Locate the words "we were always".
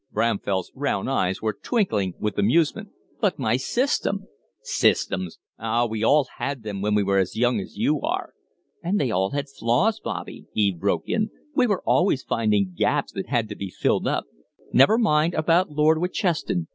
11.55-12.23